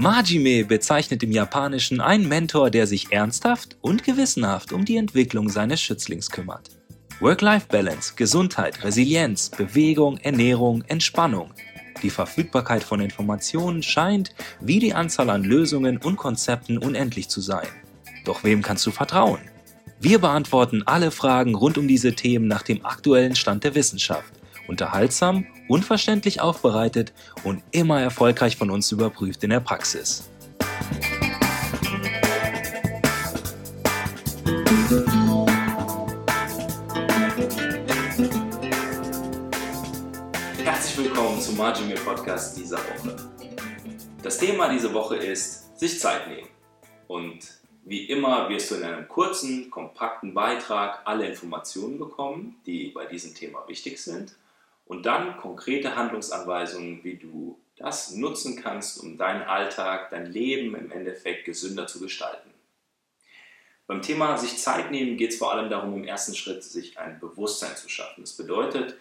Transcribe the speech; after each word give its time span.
Majime 0.00 0.64
bezeichnet 0.64 1.22
im 1.22 1.30
Japanischen 1.30 2.00
einen 2.00 2.26
Mentor, 2.26 2.70
der 2.70 2.86
sich 2.86 3.12
ernsthaft 3.12 3.76
und 3.82 4.02
gewissenhaft 4.02 4.72
um 4.72 4.86
die 4.86 4.96
Entwicklung 4.96 5.50
seines 5.50 5.82
Schützlings 5.82 6.30
kümmert. 6.30 6.70
Work-Life-Balance, 7.20 8.14
Gesundheit, 8.16 8.82
Resilienz, 8.82 9.50
Bewegung, 9.50 10.16
Ernährung, 10.16 10.82
Entspannung. 10.86 11.52
Die 12.02 12.08
Verfügbarkeit 12.08 12.82
von 12.82 13.00
Informationen 13.00 13.82
scheint 13.82 14.34
wie 14.62 14.78
die 14.78 14.94
Anzahl 14.94 15.28
an 15.28 15.44
Lösungen 15.44 15.98
und 15.98 16.16
Konzepten 16.16 16.78
unendlich 16.78 17.28
zu 17.28 17.42
sein. 17.42 17.68
Doch 18.24 18.42
wem 18.42 18.62
kannst 18.62 18.86
du 18.86 18.92
vertrauen? 18.92 19.40
Wir 20.00 20.18
beantworten 20.18 20.82
alle 20.86 21.10
Fragen 21.10 21.54
rund 21.54 21.76
um 21.76 21.86
diese 21.86 22.14
Themen 22.14 22.48
nach 22.48 22.62
dem 22.62 22.86
aktuellen 22.86 23.36
Stand 23.36 23.64
der 23.64 23.74
Wissenschaft. 23.74 24.39
Unterhaltsam, 24.70 25.46
unverständlich 25.66 26.40
aufbereitet 26.40 27.12
und 27.42 27.60
immer 27.72 28.00
erfolgreich 28.00 28.56
von 28.56 28.70
uns 28.70 28.92
überprüft 28.92 29.42
in 29.42 29.50
der 29.50 29.58
Praxis. 29.58 30.30
Herzlich 40.62 40.98
willkommen 40.98 41.40
zum 41.40 41.56
Margin 41.56 41.92
Podcast 42.04 42.56
dieser 42.56 42.78
Woche. 42.78 43.16
Das 44.22 44.38
Thema 44.38 44.68
dieser 44.68 44.94
Woche 44.94 45.16
ist 45.16 45.76
sich 45.80 45.98
Zeit 45.98 46.28
nehmen. 46.28 46.48
Und 47.08 47.58
wie 47.84 48.04
immer 48.04 48.48
wirst 48.48 48.70
du 48.70 48.76
in 48.76 48.84
einem 48.84 49.08
kurzen, 49.08 49.68
kompakten 49.68 50.32
Beitrag 50.32 51.00
alle 51.06 51.26
Informationen 51.26 51.98
bekommen, 51.98 52.60
die 52.66 52.90
bei 52.90 53.06
diesem 53.06 53.34
Thema 53.34 53.66
wichtig 53.66 54.00
sind 54.00 54.36
und 54.90 55.06
dann 55.06 55.36
konkrete 55.36 55.94
Handlungsanweisungen, 55.94 57.04
wie 57.04 57.14
du 57.14 57.60
das 57.76 58.10
nutzen 58.10 58.60
kannst, 58.60 58.98
um 58.98 59.16
deinen 59.16 59.42
Alltag, 59.42 60.10
dein 60.10 60.26
Leben 60.26 60.74
im 60.74 60.90
Endeffekt 60.90 61.44
gesünder 61.44 61.86
zu 61.86 62.00
gestalten. 62.00 62.50
Beim 63.86 64.02
Thema 64.02 64.36
sich 64.36 64.58
Zeit 64.58 64.90
nehmen 64.90 65.16
geht 65.16 65.30
es 65.30 65.38
vor 65.38 65.52
allem 65.52 65.70
darum, 65.70 65.94
im 65.94 66.02
ersten 66.02 66.34
Schritt 66.34 66.64
sich 66.64 66.98
ein 66.98 67.20
Bewusstsein 67.20 67.76
zu 67.76 67.88
schaffen. 67.88 68.22
Das 68.22 68.32
bedeutet, 68.32 68.96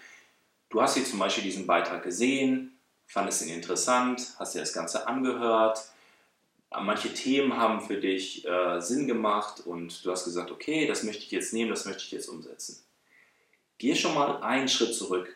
du 0.69 0.79
hast 0.79 0.93
hier 0.93 1.05
zum 1.05 1.17
Beispiel 1.17 1.43
diesen 1.43 1.65
Beitrag 1.65 2.03
gesehen, 2.03 2.77
fandest 3.07 3.41
ihn 3.41 3.55
interessant, 3.55 4.35
hast 4.37 4.53
dir 4.53 4.59
das 4.59 4.73
Ganze 4.73 5.07
angehört, 5.07 5.89
manche 6.69 7.15
Themen 7.15 7.57
haben 7.57 7.81
für 7.81 7.99
dich 7.99 8.47
äh, 8.47 8.79
Sinn 8.79 9.07
gemacht 9.07 9.61
und 9.65 10.05
du 10.05 10.11
hast 10.11 10.25
gesagt, 10.25 10.51
okay, 10.51 10.85
das 10.85 11.01
möchte 11.01 11.23
ich 11.23 11.31
jetzt 11.31 11.51
nehmen, 11.51 11.71
das 11.71 11.85
möchte 11.85 12.03
ich 12.03 12.11
jetzt 12.11 12.29
umsetzen. 12.29 12.83
Geh 13.79 13.95
schon 13.95 14.13
mal 14.13 14.43
einen 14.43 14.67
Schritt 14.67 14.93
zurück. 14.93 15.35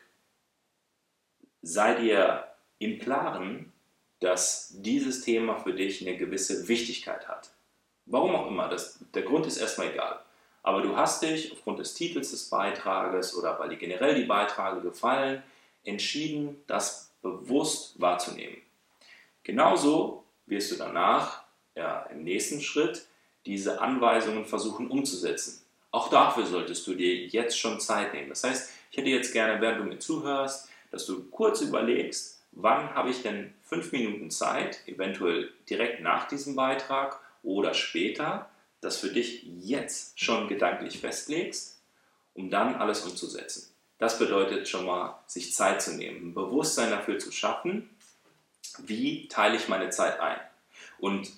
Sei 1.63 1.95
dir 1.95 2.47
im 2.77 2.99
Klaren, 2.99 3.71
dass 4.19 4.69
dieses 4.75 5.21
Thema 5.21 5.55
für 5.55 5.73
dich 5.73 6.05
eine 6.05 6.17
gewisse 6.17 6.67
Wichtigkeit 6.67 7.27
hat. 7.27 7.51
Warum 8.05 8.35
auch 8.35 8.47
immer, 8.47 8.67
das, 8.67 8.99
der 9.13 9.23
Grund 9.23 9.47
ist 9.47 9.57
erstmal 9.57 9.91
egal. 9.91 10.19
Aber 10.61 10.81
du 10.81 10.95
hast 10.95 11.23
dich 11.23 11.53
aufgrund 11.53 11.79
des 11.79 11.93
Titels 11.93 12.31
des 12.31 12.49
Beitrages 12.49 13.35
oder 13.35 13.57
weil 13.59 13.69
dir 13.69 13.77
generell 13.77 14.15
die 14.15 14.25
Beiträge 14.25 14.81
gefallen, 14.81 15.41
entschieden, 15.85 16.61
das 16.67 17.11
bewusst 17.21 17.99
wahrzunehmen. 17.99 18.57
Genauso 19.43 20.25
wirst 20.45 20.71
du 20.71 20.75
danach 20.75 21.43
ja, 21.75 22.03
im 22.11 22.23
nächsten 22.23 22.61
Schritt 22.61 23.07
diese 23.45 23.81
Anweisungen 23.81 24.45
versuchen 24.45 24.89
umzusetzen. 24.89 25.65
Auch 25.91 26.09
dafür 26.09 26.45
solltest 26.45 26.85
du 26.87 26.93
dir 26.93 27.27
jetzt 27.27 27.57
schon 27.57 27.79
Zeit 27.79 28.13
nehmen. 28.13 28.29
Das 28.29 28.43
heißt, 28.43 28.69
ich 28.91 28.97
hätte 28.97 29.09
jetzt 29.09 29.31
gerne, 29.31 29.61
während 29.61 29.79
du 29.79 29.83
mir 29.85 29.99
zuhörst, 29.99 30.69
dass 30.93 31.07
du 31.07 31.23
kurz 31.31 31.61
überlegst, 31.61 32.43
wann 32.51 32.93
habe 32.93 33.09
ich 33.09 33.23
denn 33.23 33.51
fünf 33.63 33.91
Minuten 33.91 34.29
Zeit, 34.29 34.87
eventuell 34.87 35.51
direkt 35.67 36.01
nach 36.01 36.27
diesem 36.27 36.55
Beitrag 36.55 37.19
oder 37.41 37.73
später, 37.73 38.47
das 38.79 38.97
für 38.97 39.09
dich 39.09 39.43
jetzt 39.59 40.19
schon 40.19 40.47
gedanklich 40.47 40.99
festlegst, 40.99 41.81
um 42.35 42.51
dann 42.51 42.75
alles 42.75 43.01
umzusetzen. 43.01 43.73
Das 43.97 44.19
bedeutet 44.19 44.67
schon 44.67 44.85
mal, 44.85 45.19
sich 45.25 45.51
Zeit 45.53 45.81
zu 45.81 45.95
nehmen, 45.95 46.27
ein 46.27 46.33
Bewusstsein 46.35 46.91
dafür 46.91 47.17
zu 47.17 47.31
schaffen, 47.31 47.89
wie 48.85 49.27
teile 49.29 49.55
ich 49.55 49.67
meine 49.67 49.89
Zeit 49.89 50.19
ein? 50.19 50.39
Und 50.99 51.31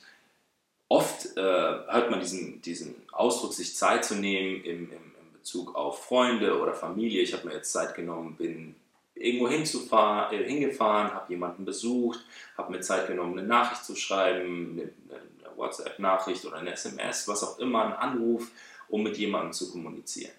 oft 0.89 1.37
äh, 1.37 1.41
hört 1.41 2.11
man 2.11 2.19
diesen, 2.19 2.61
diesen 2.61 2.95
Ausdruck, 3.13 3.53
sich 3.53 3.73
Zeit 3.77 4.03
zu 4.03 4.15
nehmen 4.15 4.63
im, 4.65 4.91
im, 4.91 5.15
Bezug 5.33 5.75
auf 5.75 6.03
Freunde 6.03 6.59
oder 6.59 6.73
Familie. 6.73 7.21
Ich 7.21 7.33
habe 7.33 7.47
mir 7.47 7.53
jetzt 7.53 7.71
Zeit 7.71 7.93
genommen, 7.93 8.35
bin 8.35 8.73
irgendwo 9.15 9.49
hinzufahren, 9.49 10.37
äh, 10.37 10.43
hingefahren, 10.43 11.13
habe 11.13 11.31
jemanden 11.31 11.65
besucht, 11.65 12.19
habe 12.57 12.71
mir 12.71 12.81
Zeit 12.81 13.07
genommen, 13.07 13.39
eine 13.39 13.47
Nachricht 13.47 13.85
zu 13.85 13.95
schreiben, 13.95 14.79
eine, 15.09 15.17
eine 15.17 15.57
WhatsApp-Nachricht 15.57 16.45
oder 16.45 16.57
eine 16.57 16.73
SMS, 16.73 17.27
was 17.27 17.43
auch 17.43 17.59
immer, 17.59 17.83
einen 17.83 17.93
Anruf, 17.93 18.51
um 18.89 19.03
mit 19.03 19.17
jemandem 19.17 19.53
zu 19.53 19.71
kommunizieren. 19.71 20.33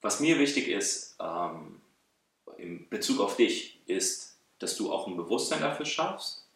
Was 0.00 0.20
mir 0.20 0.38
wichtig 0.38 0.68
ist 0.68 1.16
ähm, 1.20 1.80
in 2.56 2.88
Bezug 2.88 3.20
auf 3.20 3.36
dich, 3.36 3.80
ist, 3.86 4.36
dass 4.58 4.76
du 4.76 4.92
auch 4.92 5.06
ein 5.06 5.16
Bewusstsein 5.16 5.60
dafür 5.60 5.86
schaffst, 5.86 6.46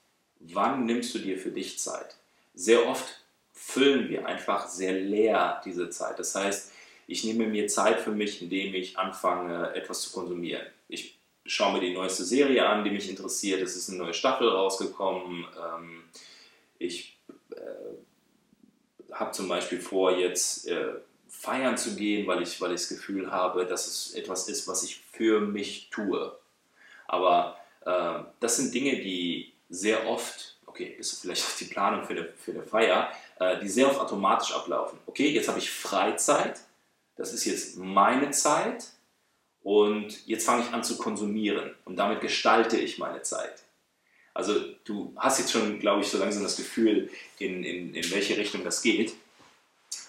wann 0.40 0.86
nimmst 0.86 1.14
du 1.14 1.18
dir 1.18 1.38
für 1.38 1.50
dich 1.50 1.78
Zeit. 1.78 2.16
Sehr 2.54 2.86
oft 2.86 3.24
füllen 3.52 4.08
wir 4.08 4.26
einfach 4.26 4.68
sehr 4.68 4.92
leer 4.92 5.60
diese 5.64 5.90
Zeit. 5.90 6.18
Das 6.18 6.34
heißt, 6.34 6.71
ich 7.06 7.24
nehme 7.24 7.46
mir 7.46 7.66
Zeit 7.68 8.00
für 8.00 8.12
mich, 8.12 8.42
indem 8.42 8.74
ich 8.74 8.98
anfange, 8.98 9.74
etwas 9.74 10.02
zu 10.02 10.12
konsumieren. 10.12 10.66
Ich 10.88 11.18
schaue 11.44 11.74
mir 11.74 11.80
die 11.80 11.92
neueste 11.92 12.24
Serie 12.24 12.66
an, 12.66 12.84
die 12.84 12.90
mich 12.90 13.08
interessiert. 13.08 13.60
Es 13.62 13.76
ist 13.76 13.88
eine 13.88 13.98
neue 13.98 14.14
Staffel 14.14 14.48
rausgekommen. 14.48 15.44
Ähm, 15.60 16.04
ich 16.78 17.18
äh, 17.50 19.14
habe 19.14 19.32
zum 19.32 19.48
Beispiel 19.48 19.80
vor, 19.80 20.16
jetzt 20.16 20.68
äh, 20.68 20.94
feiern 21.28 21.76
zu 21.76 21.96
gehen, 21.96 22.26
weil 22.26 22.42
ich, 22.42 22.60
weil 22.60 22.72
ich 22.72 22.82
das 22.82 22.88
Gefühl 22.88 23.30
habe, 23.30 23.66
dass 23.66 23.86
es 23.86 24.14
etwas 24.14 24.48
ist, 24.48 24.68
was 24.68 24.82
ich 24.84 25.02
für 25.12 25.40
mich 25.40 25.90
tue. 25.90 26.36
Aber 27.08 27.58
ähm, 27.84 28.26
das 28.40 28.56
sind 28.56 28.72
Dinge, 28.72 28.96
die 28.96 29.52
sehr 29.68 30.06
oft, 30.06 30.56
okay, 30.66 30.94
ist 30.98 31.20
vielleicht 31.20 31.44
auch 31.44 31.56
die 31.56 31.64
Planung 31.64 32.04
für 32.04 32.12
eine, 32.12 32.28
für 32.36 32.52
eine 32.52 32.62
Feier, 32.62 33.10
äh, 33.40 33.58
die 33.58 33.68
sehr 33.68 33.88
oft 33.88 33.98
automatisch 33.98 34.54
ablaufen. 34.54 34.98
Okay, 35.06 35.30
jetzt 35.30 35.48
habe 35.48 35.58
ich 35.58 35.70
Freizeit, 35.70 36.60
das 37.16 37.32
ist 37.32 37.44
jetzt 37.44 37.76
meine 37.76 38.30
Zeit 38.30 38.86
und 39.62 40.26
jetzt 40.26 40.46
fange 40.46 40.62
ich 40.62 40.72
an 40.72 40.82
zu 40.82 40.96
konsumieren 40.98 41.74
und 41.84 41.96
damit 41.96 42.20
gestalte 42.20 42.76
ich 42.76 42.98
meine 42.98 43.22
Zeit. 43.22 43.62
Also 44.34 44.54
du 44.84 45.12
hast 45.16 45.38
jetzt 45.38 45.52
schon, 45.52 45.78
glaube 45.78 46.02
ich, 46.02 46.08
so 46.08 46.18
langsam 46.18 46.42
das 46.42 46.56
Gefühl, 46.56 47.10
in, 47.38 47.62
in, 47.64 47.94
in 47.94 48.10
welche 48.10 48.36
Richtung 48.36 48.64
das 48.64 48.82
geht. 48.82 49.10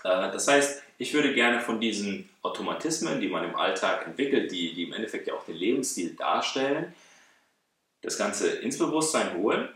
Äh, 0.03 0.31
das 0.31 0.47
heißt, 0.47 0.81
ich 0.97 1.13
würde 1.13 1.33
gerne 1.33 1.59
von 1.59 1.81
diesen 1.81 2.29
Automatismen, 2.41 3.19
die 3.19 3.27
man 3.27 3.43
im 3.43 3.55
Alltag 3.55 4.07
entwickelt, 4.07 4.51
die, 4.51 4.73
die 4.73 4.83
im 4.83 4.93
Endeffekt 4.93 5.27
ja 5.27 5.33
auch 5.33 5.45
den 5.45 5.55
Lebensstil 5.55 6.15
darstellen, 6.15 6.93
das 8.01 8.17
Ganze 8.17 8.49
ins 8.49 8.77
Bewusstsein 8.77 9.35
holen 9.37 9.69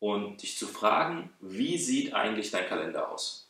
und 0.00 0.42
dich 0.42 0.58
zu 0.58 0.66
fragen, 0.66 1.30
wie 1.40 1.78
sieht 1.78 2.12
eigentlich 2.12 2.50
dein 2.50 2.66
Kalender 2.66 3.10
aus? 3.10 3.48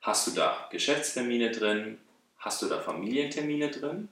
Hast 0.00 0.26
du 0.26 0.30
da 0.32 0.68
Geschäftstermine 0.70 1.50
drin? 1.50 1.98
Hast 2.46 2.62
du 2.62 2.66
da 2.66 2.78
Familientermine 2.78 3.72
drin? 3.72 4.08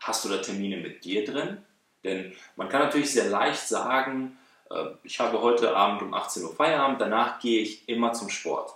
Hast 0.00 0.22
du 0.22 0.28
da 0.28 0.36
Termine 0.36 0.76
mit 0.76 1.06
dir 1.06 1.24
drin? 1.24 1.56
Denn 2.04 2.34
man 2.54 2.68
kann 2.68 2.82
natürlich 2.82 3.10
sehr 3.10 3.30
leicht 3.30 3.66
sagen, 3.66 4.36
äh, 4.70 4.88
ich 5.04 5.18
habe 5.18 5.40
heute 5.40 5.74
Abend 5.74 6.02
um 6.02 6.12
18 6.12 6.44
Uhr 6.44 6.54
Feierabend, 6.54 7.00
danach 7.00 7.40
gehe 7.40 7.62
ich 7.62 7.88
immer 7.88 8.12
zum 8.12 8.28
Sport. 8.28 8.74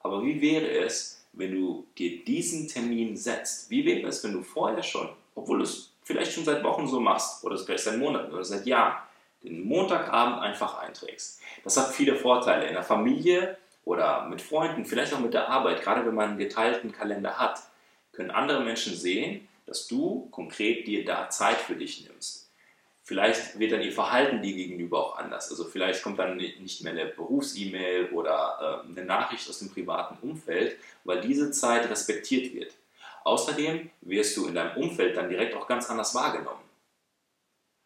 Aber 0.00 0.24
wie 0.24 0.40
wäre 0.40 0.68
es, 0.68 1.28
wenn 1.32 1.52
du 1.52 1.86
dir 1.96 2.24
diesen 2.24 2.66
Termin 2.66 3.16
setzt? 3.16 3.70
Wie 3.70 3.84
wäre 3.84 4.08
es, 4.08 4.24
wenn 4.24 4.32
du 4.32 4.42
vorher 4.42 4.82
schon, 4.82 5.10
obwohl 5.36 5.62
es 5.62 5.92
vielleicht 6.02 6.32
schon 6.32 6.44
seit 6.44 6.64
Wochen 6.64 6.88
so 6.88 6.98
machst 6.98 7.44
oder 7.44 7.56
vielleicht 7.56 7.84
seit 7.84 7.98
Monaten 7.98 8.32
oder 8.32 8.44
seit 8.44 8.66
Jahren, 8.66 8.96
den 9.44 9.64
Montagabend 9.64 10.40
einfach 10.40 10.78
einträgst. 10.80 11.40
Das 11.62 11.76
hat 11.76 11.94
viele 11.94 12.16
Vorteile 12.16 12.66
in 12.66 12.74
der 12.74 12.82
Familie 12.82 13.56
oder 13.84 14.26
mit 14.26 14.42
Freunden, 14.42 14.84
vielleicht 14.84 15.14
auch 15.14 15.20
mit 15.20 15.34
der 15.34 15.48
Arbeit. 15.48 15.82
Gerade 15.82 16.04
wenn 16.04 16.16
man 16.16 16.30
einen 16.30 16.38
geteilten 16.38 16.90
Kalender 16.90 17.38
hat, 17.38 17.62
können 18.18 18.32
andere 18.32 18.64
Menschen 18.64 18.96
sehen, 18.96 19.46
dass 19.64 19.86
du 19.86 20.28
konkret 20.32 20.88
dir 20.88 21.04
da 21.04 21.30
Zeit 21.30 21.58
für 21.58 21.76
dich 21.76 22.04
nimmst. 22.04 22.50
Vielleicht 23.04 23.60
wird 23.60 23.70
dann 23.70 23.80
ihr 23.80 23.92
Verhalten 23.92 24.42
dir 24.42 24.56
gegenüber 24.56 24.98
auch 24.98 25.18
anders. 25.18 25.50
Also 25.50 25.64
vielleicht 25.64 26.02
kommt 26.02 26.18
dann 26.18 26.36
nicht 26.36 26.82
mehr 26.82 26.92
eine 26.92 27.06
Berufs-E-Mail 27.06 28.06
oder 28.10 28.82
äh, 28.84 28.90
eine 28.90 29.06
Nachricht 29.06 29.48
aus 29.48 29.60
dem 29.60 29.70
privaten 29.70 30.18
Umfeld, 30.20 30.76
weil 31.04 31.20
diese 31.20 31.52
Zeit 31.52 31.88
respektiert 31.88 32.52
wird. 32.54 32.74
Außerdem 33.22 33.88
wirst 34.00 34.36
du 34.36 34.48
in 34.48 34.54
deinem 34.56 34.76
Umfeld 34.76 35.16
dann 35.16 35.28
direkt 35.28 35.54
auch 35.54 35.68
ganz 35.68 35.88
anders 35.88 36.12
wahrgenommen. 36.12 36.64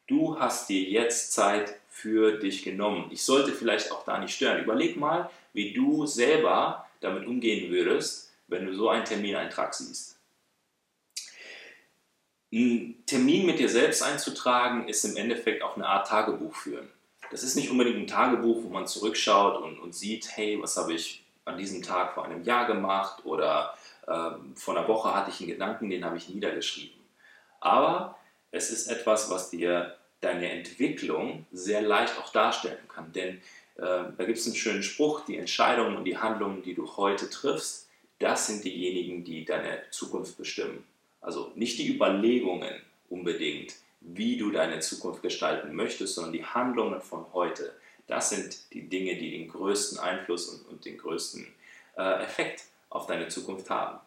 Du 0.06 0.40
hast 0.40 0.70
dir 0.70 0.80
jetzt 0.80 1.34
Zeit 1.34 1.74
für 1.90 2.38
dich 2.38 2.62
genommen. 2.62 3.10
Ich 3.10 3.22
sollte 3.22 3.52
vielleicht 3.52 3.92
auch 3.92 4.06
da 4.06 4.16
nicht 4.18 4.34
stören. 4.34 4.62
Überleg 4.62 4.96
mal, 4.96 5.28
wie 5.52 5.74
du 5.74 6.06
selber 6.06 6.88
damit 7.00 7.26
umgehen 7.26 7.70
würdest, 7.70 8.32
wenn 8.48 8.64
du 8.64 8.74
so 8.74 8.88
einen 8.88 9.04
Termineintrag 9.04 9.74
siehst. 9.74 10.21
Ein 12.52 13.02
Termin 13.06 13.46
mit 13.46 13.58
dir 13.58 13.68
selbst 13.68 14.02
einzutragen, 14.02 14.86
ist 14.86 15.04
im 15.04 15.16
Endeffekt 15.16 15.62
auch 15.62 15.76
eine 15.76 15.86
Art 15.86 16.08
Tagebuch 16.08 16.54
führen. 16.54 16.88
das 17.30 17.42
ist 17.42 17.56
nicht 17.56 17.70
unbedingt 17.70 17.96
ein 17.96 18.06
Tagebuch, 18.06 18.62
wo 18.62 18.68
man 18.68 18.86
zurückschaut 18.86 19.62
und, 19.62 19.78
und 19.78 19.94
sieht, 19.94 20.28
hey, 20.36 20.60
was 20.60 20.76
habe 20.76 20.92
ich 20.92 21.24
an 21.46 21.56
diesem 21.56 21.82
Tag 21.82 22.12
vor 22.12 22.26
einem 22.26 22.44
Jahr 22.44 22.66
gemacht 22.66 23.24
oder 23.24 23.74
äh, 24.06 24.32
vor 24.54 24.76
einer 24.76 24.86
Woche 24.86 25.14
hatte 25.14 25.30
ich 25.30 25.40
einen 25.40 25.48
Gedanken, 25.48 25.88
den 25.88 26.04
habe 26.04 26.18
ich 26.18 26.28
niedergeschrieben. 26.28 27.00
Aber 27.60 28.18
es 28.50 28.70
ist 28.70 28.88
etwas, 28.88 29.30
was 29.30 29.48
dir 29.48 29.96
deine 30.20 30.50
Entwicklung 30.50 31.46
sehr 31.52 31.80
leicht 31.80 32.18
auch 32.18 32.30
darstellen 32.30 32.86
kann. 32.88 33.12
Denn 33.12 33.38
äh, 33.76 34.04
da 34.16 34.24
gibt 34.24 34.38
es 34.38 34.46
einen 34.46 34.56
schönen 34.56 34.82
Spruch, 34.82 35.24
die 35.24 35.38
Entscheidungen 35.38 35.96
und 35.96 36.04
die 36.04 36.18
Handlungen, 36.18 36.62
die 36.62 36.74
du 36.74 36.96
heute 36.96 37.30
triffst, 37.30 37.88
das 38.18 38.46
sind 38.46 38.62
diejenigen, 38.62 39.24
die 39.24 39.44
deine 39.44 39.82
Zukunft 39.90 40.36
bestimmen. 40.36 40.84
Also 41.22 41.52
nicht 41.54 41.78
die 41.78 41.94
Überlegungen 41.94 42.82
unbedingt, 43.08 43.74
wie 44.00 44.36
du 44.36 44.50
deine 44.50 44.80
Zukunft 44.80 45.22
gestalten 45.22 45.74
möchtest, 45.74 46.16
sondern 46.16 46.32
die 46.32 46.44
Handlungen 46.44 47.00
von 47.00 47.32
heute. 47.32 47.74
Das 48.06 48.30
sind 48.30 48.72
die 48.72 48.88
Dinge, 48.88 49.16
die 49.16 49.30
den 49.30 49.48
größten 49.48 49.98
Einfluss 49.98 50.48
und, 50.48 50.68
und 50.68 50.84
den 50.84 50.98
größten 50.98 51.46
äh, 51.96 52.22
Effekt 52.24 52.64
auf 52.90 53.06
deine 53.06 53.28
Zukunft 53.28 53.70
haben. 53.70 54.00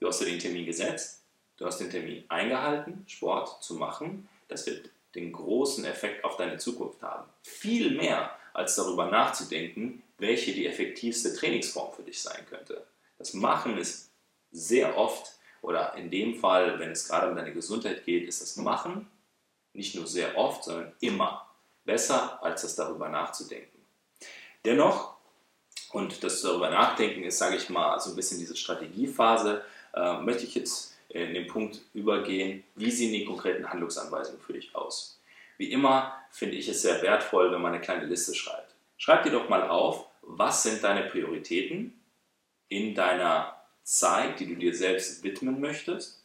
Du 0.00 0.08
hast 0.08 0.20
dir 0.20 0.26
den 0.26 0.38
Termin 0.38 0.66
gesetzt, 0.66 1.22
du 1.56 1.66
hast 1.66 1.78
den 1.78 1.90
Termin 1.90 2.24
eingehalten, 2.28 3.04
Sport 3.06 3.62
zu 3.62 3.74
machen. 3.74 4.28
Das 4.48 4.66
wird 4.66 4.90
den 5.14 5.32
großen 5.32 5.84
Effekt 5.84 6.24
auf 6.24 6.36
deine 6.36 6.58
Zukunft 6.58 7.02
haben. 7.02 7.28
Viel 7.42 7.96
mehr 7.96 8.36
als 8.52 8.76
darüber 8.76 9.06
nachzudenken, 9.06 10.02
welche 10.18 10.52
die 10.52 10.66
effektivste 10.66 11.34
Trainingsform 11.34 11.92
für 11.94 12.02
dich 12.02 12.20
sein 12.20 12.44
könnte. 12.48 12.84
Das 13.18 13.34
Machen 13.34 13.78
ist 13.78 14.10
sehr 14.52 14.96
oft, 14.96 15.32
oder 15.62 15.94
in 15.94 16.10
dem 16.10 16.34
Fall, 16.34 16.78
wenn 16.78 16.90
es 16.90 17.08
gerade 17.08 17.28
um 17.28 17.36
deine 17.36 17.52
Gesundheit 17.52 18.04
geht, 18.04 18.26
ist 18.26 18.40
das 18.40 18.56
Machen 18.56 19.06
nicht 19.72 19.94
nur 19.94 20.06
sehr 20.06 20.36
oft, 20.36 20.64
sondern 20.64 20.92
immer 21.00 21.46
besser, 21.84 22.42
als 22.42 22.62
das 22.62 22.76
darüber 22.76 23.08
nachzudenken. 23.08 23.78
Dennoch, 24.64 25.16
und 25.92 26.22
das 26.22 26.42
darüber 26.42 26.70
nachdenken 26.70 27.24
ist, 27.24 27.38
sage 27.38 27.56
ich 27.56 27.68
mal, 27.70 27.98
so 27.98 28.10
ein 28.10 28.16
bisschen 28.16 28.38
diese 28.38 28.56
Strategiephase, 28.56 29.64
äh, 29.94 30.18
möchte 30.20 30.44
ich 30.44 30.54
jetzt 30.54 30.96
in 31.08 31.34
den 31.34 31.48
Punkt 31.48 31.80
übergehen, 31.94 32.62
wie 32.76 32.90
sehen 32.90 33.12
die 33.12 33.24
konkreten 33.24 33.68
Handlungsanweisungen 33.68 34.40
für 34.40 34.52
dich 34.52 34.74
aus. 34.76 35.20
Wie 35.56 35.72
immer 35.72 36.14
finde 36.30 36.56
ich 36.56 36.68
es 36.68 36.82
sehr 36.82 37.02
wertvoll, 37.02 37.50
wenn 37.50 37.60
man 37.60 37.72
eine 37.72 37.82
kleine 37.82 38.04
Liste 38.04 38.34
schreibt. 38.34 38.74
Schreib 38.96 39.24
dir 39.24 39.32
doch 39.32 39.48
mal 39.48 39.68
auf, 39.68 40.06
was 40.22 40.62
sind 40.62 40.84
deine 40.84 41.08
Prioritäten 41.08 42.00
in 42.68 42.94
deiner 42.94 43.59
Zeit, 43.82 44.40
die 44.40 44.46
du 44.46 44.54
dir 44.54 44.74
selbst 44.74 45.22
widmen 45.22 45.60
möchtest 45.60 46.20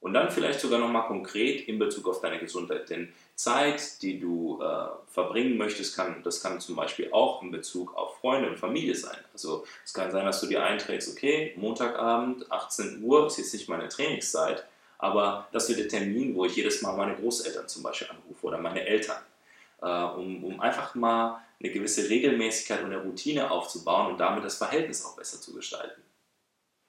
und 0.00 0.12
dann 0.14 0.30
vielleicht 0.30 0.60
sogar 0.60 0.78
nochmal 0.78 1.06
konkret 1.06 1.66
in 1.68 1.78
Bezug 1.78 2.08
auf 2.08 2.20
deine 2.20 2.38
Gesundheit. 2.38 2.88
Denn 2.90 3.12
Zeit, 3.34 4.02
die 4.02 4.20
du 4.20 4.60
äh, 4.62 4.88
verbringen 5.08 5.56
möchtest, 5.56 5.96
kann, 5.96 6.22
das 6.22 6.42
kann 6.42 6.60
zum 6.60 6.76
Beispiel 6.76 7.10
auch 7.12 7.42
in 7.42 7.50
Bezug 7.50 7.96
auf 7.96 8.18
Freunde 8.18 8.48
und 8.48 8.58
Familie 8.58 8.94
sein. 8.94 9.18
Also 9.32 9.64
es 9.84 9.92
kann 9.92 10.10
sein, 10.10 10.24
dass 10.24 10.40
du 10.40 10.46
dir 10.46 10.62
einträgst, 10.62 11.10
okay, 11.10 11.54
Montagabend, 11.56 12.50
18 12.52 13.02
Uhr, 13.02 13.26
ist 13.26 13.38
jetzt 13.38 13.52
nicht 13.52 13.68
meine 13.68 13.88
Trainingszeit, 13.88 14.64
aber 14.98 15.48
das 15.52 15.68
wird 15.68 15.80
der 15.80 15.88
Termin, 15.88 16.34
wo 16.34 16.44
ich 16.44 16.56
jedes 16.56 16.82
Mal 16.82 16.96
meine 16.96 17.16
Großeltern 17.16 17.68
zum 17.68 17.82
Beispiel 17.82 18.08
anrufe 18.08 18.46
oder 18.46 18.58
meine 18.58 18.86
Eltern, 18.86 19.22
äh, 19.82 19.86
um, 19.86 20.44
um 20.44 20.60
einfach 20.60 20.94
mal 20.94 21.42
eine 21.58 21.72
gewisse 21.72 22.08
Regelmäßigkeit 22.08 22.80
und 22.80 22.92
eine 22.92 23.02
Routine 23.02 23.50
aufzubauen 23.50 24.12
und 24.12 24.18
damit 24.18 24.44
das 24.44 24.56
Verhältnis 24.56 25.04
auch 25.04 25.16
besser 25.16 25.40
zu 25.40 25.54
gestalten. 25.54 26.05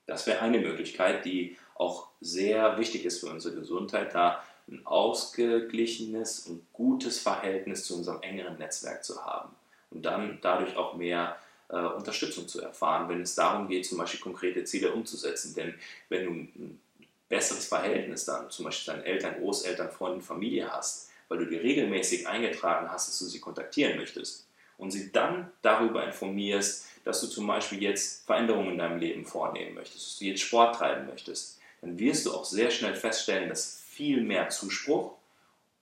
Das 0.07 0.25
wäre 0.25 0.39
eine 0.39 0.59
Möglichkeit, 0.59 1.25
die 1.25 1.57
auch 1.75 2.07
sehr 2.21 2.77
wichtig 2.79 3.05
ist 3.05 3.19
für 3.19 3.27
unsere 3.27 3.55
Gesundheit, 3.55 4.15
da 4.15 4.43
ein 4.67 4.85
ausgeglichenes 4.85 6.47
und 6.47 6.65
gutes 6.73 7.19
Verhältnis 7.19 7.85
zu 7.85 7.95
unserem 7.95 8.21
engeren 8.21 8.57
Netzwerk 8.57 9.03
zu 9.03 9.23
haben 9.23 9.55
und 9.91 10.03
dann 10.03 10.39
dadurch 10.41 10.75
auch 10.75 10.95
mehr 10.95 11.37
äh, 11.69 11.77
Unterstützung 11.77 12.47
zu 12.47 12.61
erfahren, 12.61 13.07
wenn 13.09 13.21
es 13.21 13.35
darum 13.35 13.67
geht, 13.67 13.85
zum 13.85 13.97
Beispiel 13.97 14.19
konkrete 14.19 14.63
Ziele 14.63 14.91
umzusetzen. 14.91 15.53
Denn 15.55 15.75
wenn 16.09 16.25
du 16.25 16.31
ein 16.31 16.81
besseres 17.29 17.67
Verhältnis 17.67 18.25
dann 18.25 18.49
zum 18.49 18.65
Beispiel 18.65 18.93
deinen 18.93 19.05
Eltern, 19.05 19.35
Großeltern, 19.35 19.91
Freunden, 19.91 20.21
Familie 20.21 20.71
hast, 20.71 21.09
weil 21.27 21.39
du 21.39 21.45
dir 21.45 21.61
regelmäßig 21.61 22.27
eingetragen 22.27 22.89
hast, 22.89 23.09
dass 23.09 23.19
du 23.19 23.25
sie 23.25 23.39
kontaktieren 23.39 23.97
möchtest 23.97 24.47
und 24.77 24.91
sie 24.91 25.11
dann 25.11 25.51
darüber 25.61 26.05
informierst, 26.05 26.86
dass 27.07 27.21
du 27.21 27.27
zum 27.27 27.47
Beispiel 27.47 27.81
jetzt 27.81 28.25
Veränderungen 28.25 28.71
in 28.71 28.77
deinem 28.77 28.99
Leben 28.99 29.25
vornehmen 29.25 29.75
möchtest, 29.75 30.05
dass 30.05 30.19
du 30.19 30.25
jetzt 30.25 30.41
Sport 30.41 30.75
treiben 30.75 31.07
möchtest, 31.07 31.59
dann 31.81 31.97
wirst 31.97 32.25
du 32.25 32.33
auch 32.33 32.45
sehr 32.45 32.69
schnell 32.69 32.95
feststellen, 32.95 33.49
dass 33.49 33.83
viel 33.89 34.21
mehr 34.21 34.49
Zuspruch 34.49 35.13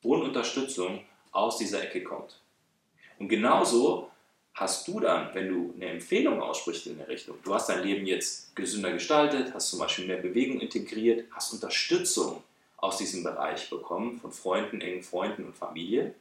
und 0.04 0.22
Unterstützung 0.22 1.04
aus 1.32 1.58
dieser 1.58 1.84
Ecke 1.84 2.04
kommt. 2.04 2.40
Und 3.20 3.30
genauso 3.30 4.10
hast 4.54 4.88
du 4.88 5.00
dann, 5.00 5.34
wenn 5.34 5.50
du 5.50 5.74
eine 5.76 5.92
Empfehlung 5.92 6.42
aussprichst 6.42 6.88
in 6.88 6.98
der 6.98 7.08
Richtung, 7.08 7.38
du 7.44 7.54
hast 7.54 7.70
dein 7.70 7.84
Leben 7.84 8.06
jetzt 8.06 8.56
gesünder 8.56 8.92
gestaltet, 8.92 9.54
hast 9.54 9.70
zum 9.70 9.80
Beispiel 9.80 10.08
mehr 10.08 10.18
Bewegung 10.18 10.62
integriert, 10.62 11.26
hast 11.32 11.54
Unterstützung 11.54 12.44
aus 12.78 12.98
diesem 12.98 13.24
Bereich 13.24 13.70
bekommen 13.70 14.20
von 14.20 14.32
Freunden, 14.32 14.82
engen 14.82 15.04
Freunden 15.04 15.46
und 15.46 15.58
Familie 15.58 16.14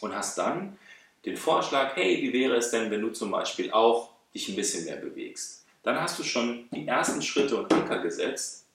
und 0.00 0.14
hast 0.14 0.36
dann 0.36 0.78
den 1.24 1.36
Vorschlag, 1.36 1.96
hey, 1.96 2.22
wie 2.22 2.32
wäre 2.32 2.56
es 2.56 2.70
denn, 2.70 2.90
wenn 2.90 3.02
du 3.02 3.10
zum 3.10 3.30
Beispiel 3.30 3.70
auch 3.72 4.10
dich 4.34 4.48
ein 4.48 4.56
bisschen 4.56 4.84
mehr 4.84 4.96
bewegst? 4.96 5.64
Dann 5.82 6.00
hast 6.00 6.18
du 6.18 6.22
schon 6.22 6.68
die 6.72 6.86
ersten 6.86 7.22
Schritte 7.22 7.56
und 7.56 7.72
Anker 7.72 7.98
gesetzt, 8.00 8.66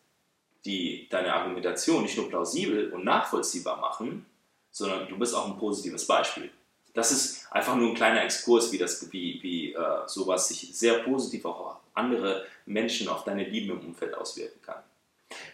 die 0.66 1.08
deine 1.10 1.34
Argumentation 1.34 2.04
nicht 2.04 2.18
nur 2.18 2.30
plausibel 2.30 2.92
und 2.92 3.06
nachvollziehbar 3.06 3.80
machen, 3.80 4.26
sondern 4.72 5.08
du 5.08 5.18
bist 5.18 5.34
auch 5.36 5.48
ein 5.48 5.58
positives 5.58 6.06
Beispiel. 6.06 6.50
Das 6.94 7.12
ist 7.12 7.52
einfach 7.52 7.76
nur 7.76 7.90
ein 7.90 7.96
kleiner 7.96 8.24
Exkurs, 8.24 8.72
wie, 8.72 8.78
das, 8.78 9.12
wie, 9.12 9.40
wie 9.44 9.74
äh, 9.74 10.08
sowas 10.08 10.48
sich 10.48 10.76
sehr 10.76 11.00
positiv 11.00 11.46
auch 11.46 11.60
auf 11.60 11.76
andere 11.94 12.46
Menschen, 12.66 13.08
auf 13.08 13.24
deine 13.24 13.44
Lieben 13.44 13.72
im 13.72 13.88
Umfeld 13.88 14.16
auswirken 14.16 14.62
kann. 14.62 14.82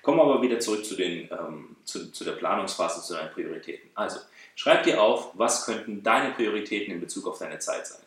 Kommen 0.02 0.18
wir 0.18 0.24
aber 0.24 0.42
wieder 0.42 0.60
zurück 0.60 0.86
zu, 0.86 0.96
den, 0.96 1.30
ähm, 1.32 1.76
zu, 1.86 2.12
zu 2.12 2.24
der 2.24 2.34
Planungsphase, 2.34 3.02
zu 3.02 3.14
deinen 3.14 3.32
Prioritäten. 3.32 3.90
Also, 3.96 4.20
schreib 4.56 4.84
dir 4.84 5.02
auf, 5.02 5.32
was 5.34 5.66
könnten 5.66 6.04
deine 6.04 6.34
Prioritäten 6.34 6.94
in 6.94 7.00
Bezug 7.00 7.28
auf 7.28 7.38
deine 7.40 7.60
Zeit 7.60 7.88
sein. 7.88 8.02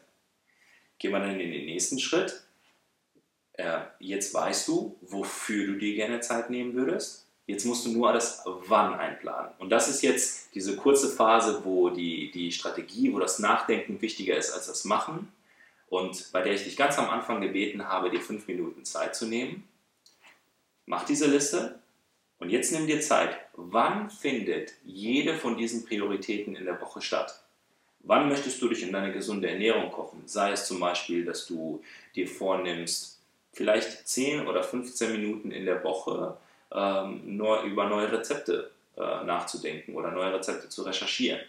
Gehen 0.99 1.13
wir 1.13 1.21
dann 1.21 1.39
in 1.39 1.53
den 1.53 1.67
nächsten 1.67 1.99
Schritt 1.99 2.45
äh, 3.55 3.81
jetzt 4.01 4.35
weißt 4.35 4.69
du, 4.69 4.97
wofür 5.03 5.67
du 5.67 5.75
dir 5.75 5.95
gerne 5.95 6.21
Zeit 6.21 6.51
nehmen 6.51 6.75
würdest. 6.75 7.27
Jetzt 7.47 7.67
musst 7.67 7.85
du 7.85 7.91
nur 7.91 8.13
das 8.13 8.43
Wann 8.45 8.95
einplanen. 8.95 9.53
Und 9.59 9.71
das 9.71 9.89
ist 9.89 10.03
jetzt 10.03 10.55
diese 10.55 10.77
kurze 10.77 11.11
Phase, 11.11 11.61
wo 11.65 11.91
die, 11.91 12.31
die 12.31 12.51
Strategie, 12.51 13.13
wo 13.13 13.19
das 13.19 13.39
Nachdenken 13.39 14.01
wichtiger 14.01 14.37
ist 14.37 14.51
als 14.51 14.67
das 14.67 14.85
Machen. 14.85 15.31
Und 15.89 16.33
bei 16.33 16.43
der 16.43 16.55
ich 16.55 16.65
dich 16.65 16.77
ganz 16.77 16.99
am 16.99 17.11
Anfang 17.11 17.41
gebeten 17.41 17.87
habe, 17.87 18.11
dir 18.11 18.21
fünf 18.21 18.49
Minuten 18.49 18.85
Zeit 18.85 19.15
zu 19.15 19.27
nehmen. 19.27 19.69
Mach 20.87 21.05
diese 21.05 21.27
Liste 21.27 21.79
und 22.39 22.51
jetzt 22.51 22.73
nimm 22.73 22.87
dir 22.87 23.01
Zeit. 23.01 23.37
Wann 23.55 24.11
findet 24.11 24.75
jede 24.85 25.35
von 25.35 25.57
diesen 25.57 25.85
Prioritäten 25.85 26.57
in 26.57 26.65
der 26.65 26.81
Woche 26.81 27.01
statt? 27.01 27.41
Wann 28.01 28.29
möchtest 28.29 28.61
du 28.61 28.69
dich 28.69 28.83
in 28.83 28.93
deine 28.93 29.13
gesunde 29.13 29.49
Ernährung 29.49 29.91
kochen? 29.91 30.23
Sei 30.27 30.53
es 30.53 30.67
zum 30.67 30.79
Beispiel, 30.79 31.25
dass 31.25 31.47
du 31.47 31.83
dir 32.15 32.29
vornimmst, 32.29 33.19
vielleicht 33.55 34.07
10 34.07 34.47
oder 34.47 34.63
15 34.63 35.13
Minuten 35.13 35.51
in 35.51 35.65
der 35.65 35.83
Woche 35.83 36.37
ähm, 36.71 37.37
neu, 37.37 37.63
über 37.63 37.89
neue 37.89 38.13
Rezepte 38.13 38.71
äh, 38.97 39.01
nachzudenken 39.01 39.95
oder 39.95 40.11
neue 40.11 40.35
Rezepte 40.35 40.69
zu 40.69 40.83
recherchieren. 40.83 41.41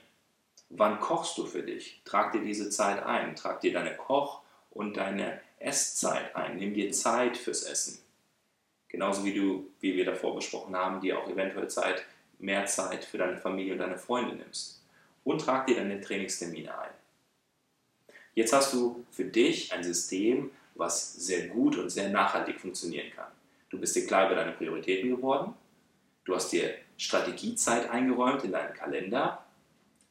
Wann 0.70 1.00
kochst 1.00 1.38
du 1.38 1.46
für 1.46 1.62
dich? 1.62 2.02
Trag 2.06 2.32
dir 2.32 2.42
diese 2.42 2.70
Zeit 2.70 3.04
ein. 3.04 3.36
Trag 3.36 3.60
dir 3.62 3.74
deine 3.74 3.96
Koch- 3.96 4.42
und 4.72 4.98
deine 4.98 5.42
Esszeit 5.60 6.36
ein. 6.36 6.58
Nimm 6.58 6.74
dir 6.74 6.92
Zeit 6.92 7.38
fürs 7.38 7.64
Essen. 7.64 8.00
Genauso 8.90 9.26
wie 9.26 9.34
du, 9.34 9.70
wie 9.80 9.96
wir 9.96 10.06
davor 10.06 10.36
besprochen 10.36 10.76
haben, 10.76 11.02
dir 11.02 11.20
auch 11.20 11.30
eventuell 11.30 11.68
Zeit, 11.70 12.06
mehr 12.40 12.66
Zeit 12.66 13.04
für 13.04 13.18
deine 13.18 13.38
Familie 13.38 13.74
und 13.74 13.80
deine 13.80 13.98
Freunde 13.98 14.36
nimmst. 14.36 14.82
Und 15.24 15.42
trag 15.42 15.68
dir 15.68 15.76
deine 15.76 16.00
Trainingstermine 16.00 16.78
ein. 16.78 16.92
Jetzt 18.36 18.54
hast 18.54 18.74
du 18.74 19.06
für 19.12 19.26
dich 19.26 19.72
ein 19.74 19.84
System, 19.84 20.52
was 20.76 21.14
sehr 21.14 21.48
gut 21.48 21.78
und 21.78 21.90
sehr 21.90 22.10
nachhaltig 22.10 22.60
funktionieren 22.60 23.10
kann. 23.16 23.32
Du 23.70 23.80
bist 23.80 23.96
dir 23.96 24.06
klar 24.06 24.28
über 24.28 24.36
deine 24.36 24.52
Prioritäten 24.52 25.10
geworden, 25.10 25.54
du 26.26 26.36
hast 26.36 26.52
dir 26.52 26.76
Strategiezeit 26.98 27.90
eingeräumt 27.90 28.44
in 28.44 28.52
deinen 28.52 28.74
Kalender. 28.74 29.44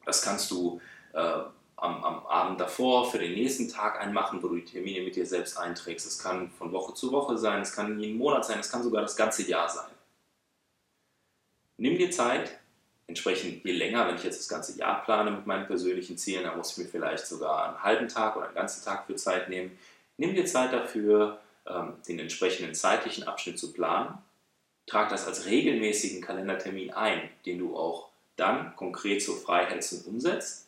Das 0.05 0.23
kannst 0.23 0.51
du 0.51 0.81
äh, 1.13 1.41
am, 1.85 2.03
am, 2.03 2.27
Abend 2.27 2.61
davor 2.61 3.11
für 3.11 3.19
den 3.19 3.35
nächsten 3.35 3.69
Tag 3.69 4.01
einmachen, 4.01 4.43
wo 4.43 4.49
du 4.49 4.57
die 4.57 4.65
Termine 4.65 5.03
mit 5.03 5.17
dir 5.17 5.27
selbst 5.27 5.59
einträgst. 5.59 6.07
Es 6.07 6.19
kann 6.19 6.51
von 6.51 6.73
Woche 6.73 6.95
zu 6.95 7.13
Woche 7.13 7.37
sein, 7.39 7.61
es 7.61 7.73
kann 7.73 7.99
jeden 8.01 8.19
Monat 8.19 8.45
sein, 8.45 8.59
es 8.61 8.71
kann 8.71 8.83
sogar 8.83 9.03
das 9.03 9.17
ganze 9.17 9.49
Jahr 9.49 9.69
sein. 9.69 9.91
Nimm 11.77 11.99
dir 11.99 12.11
Zeit, 12.11 12.59
entsprechend 13.07 13.65
je 13.65 13.73
länger, 13.73 14.09
wenn 14.09 14.17
ich 14.17 14.25
jetzt 14.25 14.41
das 14.41 14.49
ganze 14.49 14.79
Jahr 14.79 15.05
plane 15.05 15.31
mit 15.31 15.47
meinen 15.47 15.67
persönlichen 15.67 16.17
Zielen, 16.17 16.45
dann 16.45 16.57
muss 16.57 16.73
ich 16.73 16.85
mir 16.85 16.91
vielleicht 16.91 17.27
sogar 17.27 17.69
einen 17.69 17.83
halben 17.83 18.09
Tag 18.09 18.37
oder 18.37 18.47
einen 18.47 18.55
ganzen 18.55 18.85
Tag 18.85 19.07
für 19.07 19.17
Zeit 19.17 19.49
nehmen. 19.49 19.79
Nimm 20.17 20.35
dir 20.35 20.47
Zeit 20.47 20.73
dafür, 20.73 21.41
ähm, 21.67 21.95
den 22.09 22.19
entsprechenden 22.19 22.75
zeitlichen 22.75 23.25
Abschnitt 23.25 23.59
zu 23.59 23.73
planen. 23.73 24.19
Trag 24.87 25.09
das 25.09 25.27
als 25.27 25.47
regelmäßigen 25.47 26.23
Kalendertermin 26.23 26.93
ein, 26.93 27.29
den 27.47 27.59
du 27.59 27.77
auch 27.77 28.09
dann 28.37 28.75
konkret 28.77 29.23
so 29.23 29.35
frei 29.35 29.67
hältst 29.67 29.93
und 29.93 30.07
umsetzt. 30.07 30.64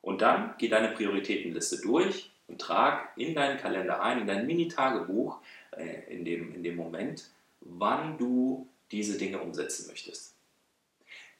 Und 0.00 0.22
dann 0.22 0.54
geh 0.58 0.68
deine 0.68 0.88
Prioritätenliste 0.88 1.80
durch 1.82 2.30
und 2.46 2.60
trag 2.60 3.12
in 3.16 3.34
deinen 3.34 3.58
Kalender 3.58 4.02
ein, 4.02 4.20
in 4.20 4.26
dein 4.26 4.46
Mini-Tagebuch, 4.46 5.40
äh, 5.76 6.12
in, 6.12 6.24
dem, 6.24 6.54
in 6.54 6.62
dem 6.62 6.76
Moment, 6.76 7.30
wann 7.60 8.16
du 8.16 8.68
diese 8.90 9.18
Dinge 9.18 9.38
umsetzen 9.38 9.86
möchtest. 9.88 10.34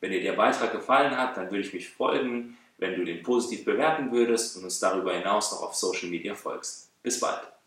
Wenn 0.00 0.12
dir 0.12 0.22
der 0.22 0.34
Beitrag 0.34 0.72
gefallen 0.72 1.16
hat, 1.16 1.36
dann 1.36 1.50
würde 1.50 1.66
ich 1.66 1.72
mich 1.72 1.88
folgen, 1.88 2.56
wenn 2.78 2.94
du 2.94 3.04
den 3.04 3.22
positiv 3.22 3.64
bewerten 3.64 4.12
würdest 4.12 4.56
und 4.56 4.64
uns 4.64 4.78
darüber 4.78 5.12
hinaus 5.12 5.50
noch 5.52 5.62
auf 5.62 5.74
Social 5.74 6.08
Media 6.08 6.34
folgst. 6.34 6.92
Bis 7.02 7.18
bald! 7.18 7.57